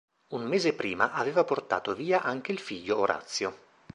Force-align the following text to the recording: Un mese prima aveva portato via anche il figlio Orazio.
Un 0.29 0.47
mese 0.47 0.73
prima 0.73 1.11
aveva 1.11 1.43
portato 1.43 1.93
via 1.93 2.23
anche 2.23 2.51
il 2.51 2.57
figlio 2.57 2.97
Orazio. 2.97 3.55